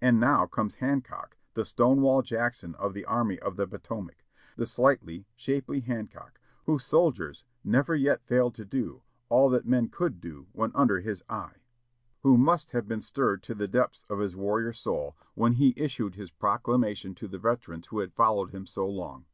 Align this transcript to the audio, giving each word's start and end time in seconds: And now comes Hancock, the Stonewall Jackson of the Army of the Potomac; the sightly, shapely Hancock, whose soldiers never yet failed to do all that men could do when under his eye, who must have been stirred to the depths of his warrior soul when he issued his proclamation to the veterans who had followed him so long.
And 0.00 0.20
now 0.20 0.46
comes 0.46 0.76
Hancock, 0.76 1.36
the 1.54 1.64
Stonewall 1.64 2.22
Jackson 2.22 2.76
of 2.76 2.94
the 2.94 3.04
Army 3.06 3.40
of 3.40 3.56
the 3.56 3.66
Potomac; 3.66 4.24
the 4.56 4.66
sightly, 4.66 5.26
shapely 5.34 5.80
Hancock, 5.80 6.38
whose 6.66 6.84
soldiers 6.84 7.44
never 7.64 7.96
yet 7.96 8.22
failed 8.22 8.54
to 8.54 8.64
do 8.64 9.02
all 9.28 9.50
that 9.50 9.66
men 9.66 9.88
could 9.88 10.20
do 10.20 10.46
when 10.52 10.70
under 10.76 11.00
his 11.00 11.24
eye, 11.28 11.56
who 12.22 12.38
must 12.38 12.70
have 12.70 12.86
been 12.86 13.00
stirred 13.00 13.42
to 13.42 13.54
the 13.56 13.66
depths 13.66 14.04
of 14.08 14.20
his 14.20 14.36
warrior 14.36 14.72
soul 14.72 15.16
when 15.34 15.54
he 15.54 15.74
issued 15.76 16.14
his 16.14 16.30
proclamation 16.30 17.12
to 17.16 17.26
the 17.26 17.40
veterans 17.40 17.88
who 17.88 17.98
had 17.98 18.14
followed 18.14 18.50
him 18.50 18.64
so 18.64 18.86
long. 18.88 19.26